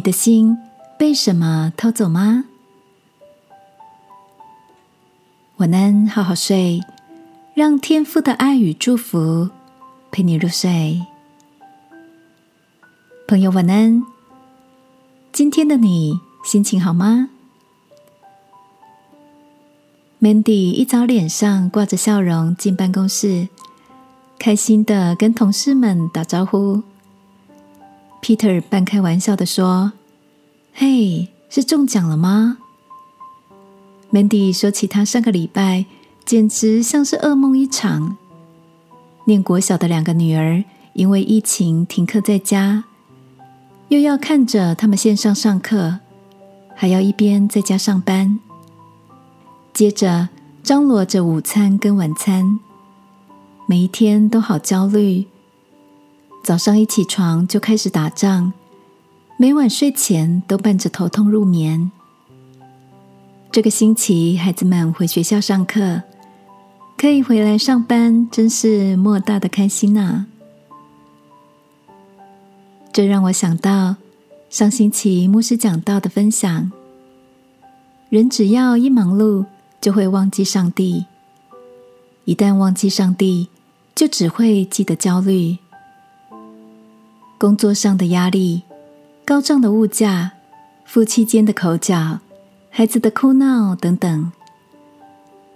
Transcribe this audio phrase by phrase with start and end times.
[0.00, 0.56] 你的心
[0.98, 2.46] 被什么偷走吗？
[5.58, 6.80] 晚安，好好睡，
[7.52, 9.50] 让天父的爱与祝福
[10.10, 11.04] 陪你入睡。
[13.28, 14.02] 朋友，晚安。
[15.32, 17.28] 今天的你心情好吗
[20.18, 23.48] ？Mandy 一早脸上挂着笑容进办公室，
[24.38, 26.82] 开心的跟同事们打招呼。
[28.22, 29.92] Peter 半开玩笑的说
[30.74, 32.58] ：“嘿，是中奖了吗
[34.12, 35.86] ？”Mandy 说起他上个礼拜
[36.24, 38.16] 简直像是噩梦一场。
[39.24, 42.84] 念国小的两个女儿因为疫情停课在家，
[43.88, 46.00] 又要看着他们线上上课，
[46.74, 48.38] 还要一边在家上班，
[49.72, 50.28] 接着
[50.62, 52.58] 张罗着午餐跟晚餐，
[53.66, 55.26] 每一天都好焦虑。
[56.50, 58.52] 早上一起床就开始打仗，
[59.36, 61.92] 每晚睡前都伴着头痛入眠。
[63.52, 66.02] 这个星期孩子们回学校上课，
[66.98, 70.24] 可以回来上班，真是莫大的开心呐！
[72.92, 73.94] 这让我想到
[74.48, 76.72] 上星期牧师讲到的分享：
[78.08, 79.46] 人只要一忙碌，
[79.80, 81.04] 就会忘记上帝；
[82.24, 83.46] 一旦忘记上帝，
[83.94, 85.58] 就只会记得焦虑。
[87.40, 88.64] 工作上的压力、
[89.24, 90.32] 高涨的物价、
[90.84, 92.20] 夫妻间的口角、
[92.68, 94.30] 孩子的哭闹等等，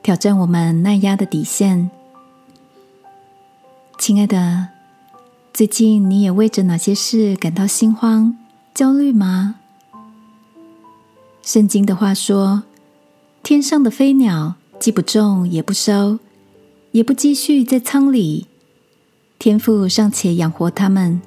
[0.03, 1.91] 挑战我们耐压的底线。
[3.99, 4.69] 亲爱的，
[5.53, 8.35] 最近你也为着哪些事感到心慌、
[8.73, 9.57] 焦虑吗？
[11.43, 12.63] 圣经的话说
[13.45, 16.19] ：“天上的飞鸟既不种也不收，
[16.93, 18.47] 也不积蓄在仓里，
[19.39, 21.21] 天父尚且养活它们。”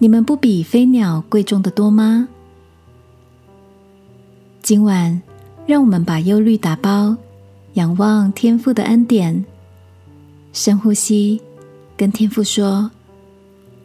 [0.00, 2.28] 你们不比飞鸟贵重的多吗？
[4.62, 5.20] 今晚，
[5.66, 7.16] 让我们把忧虑打包，
[7.72, 9.44] 仰望天父的恩典，
[10.52, 11.42] 深呼吸，
[11.96, 12.88] 跟天父说：“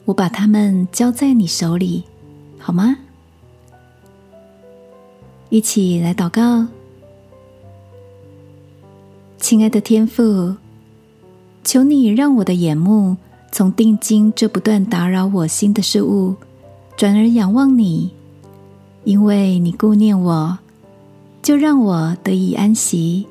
[0.06, 2.04] 我把他们交在你手里，
[2.60, 2.96] 好吗？”
[5.50, 6.68] 一起来祷告，
[9.40, 10.56] 亲爱的天父，
[11.64, 13.18] 求你让我的眼目。
[13.54, 16.36] 从定睛这不断打扰我心的事物，
[16.98, 18.10] 转而仰望你，
[19.04, 20.58] 因为你顾念我，
[21.44, 23.28] 就让我得以安息。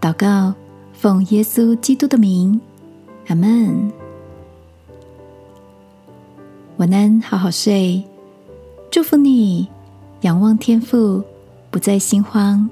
[0.00, 0.54] 祷告，
[0.92, 2.60] 奉耶稣基督的名，
[3.28, 3.92] 阿门。
[6.78, 8.02] 晚安，好好睡，
[8.90, 9.68] 祝福你，
[10.22, 11.22] 仰望天父，
[11.70, 12.68] 不再心慌。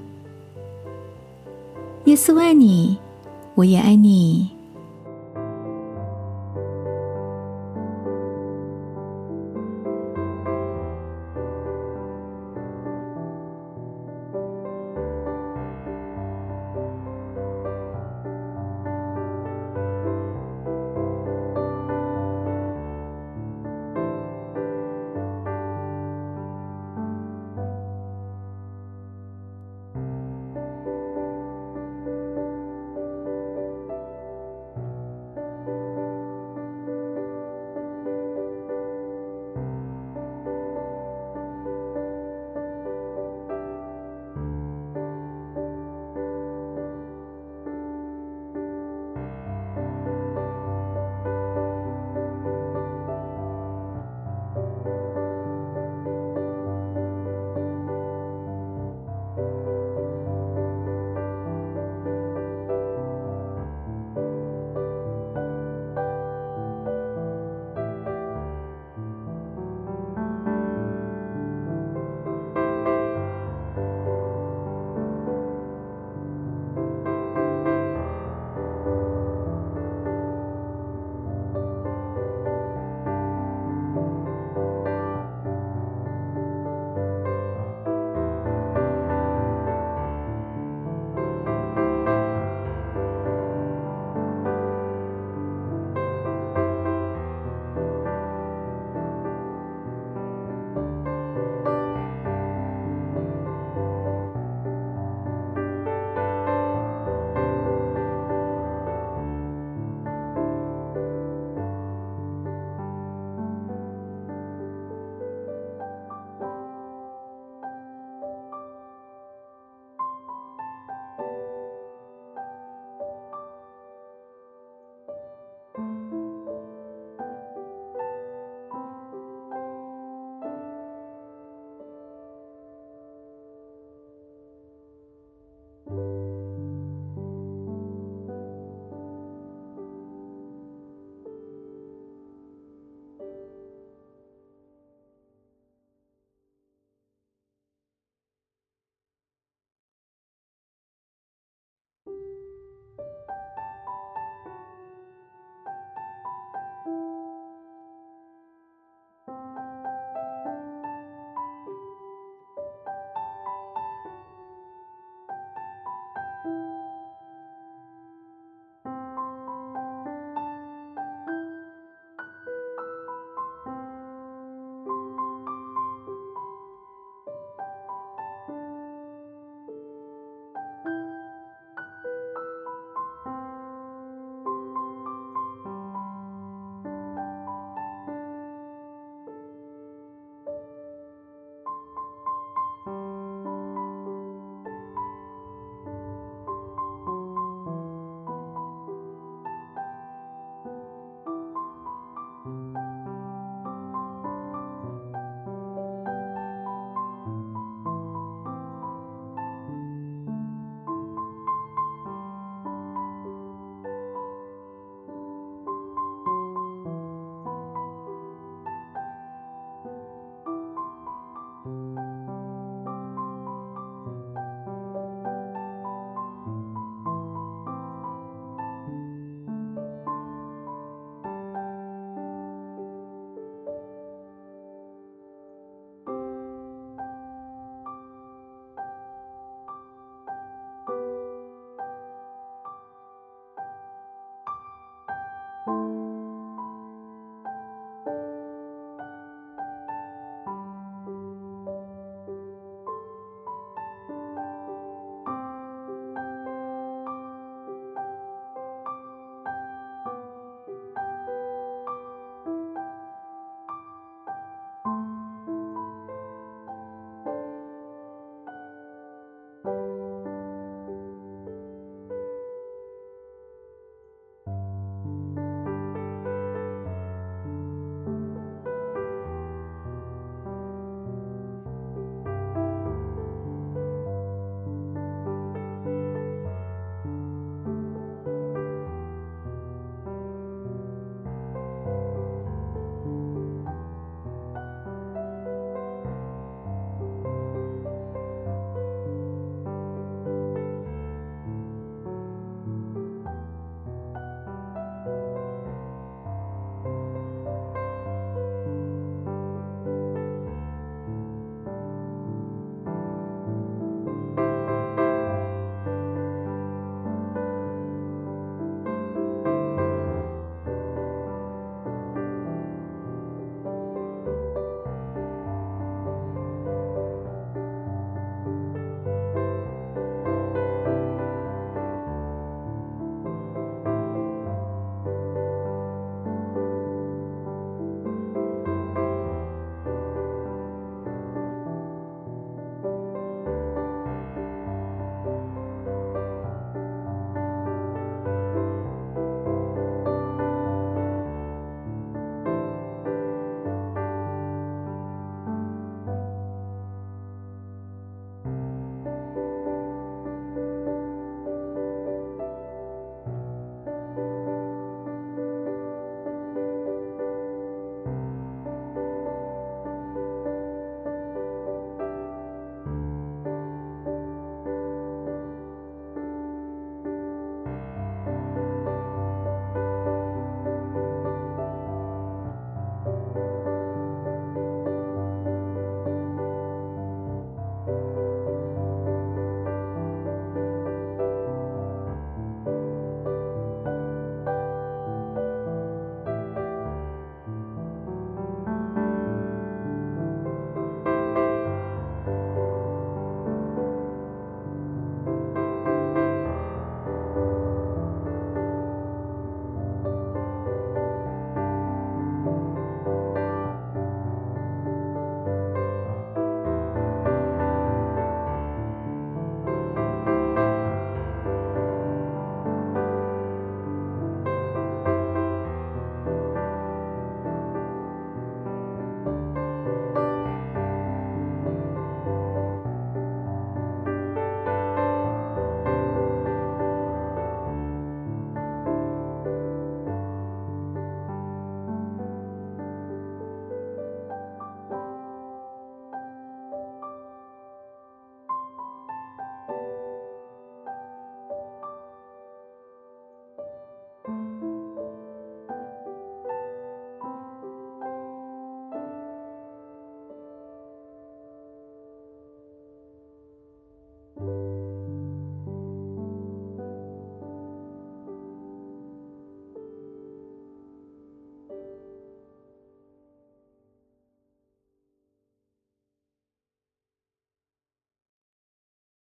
[2.07, 2.99] 耶稣爱你，
[3.55, 4.56] 我也爱你。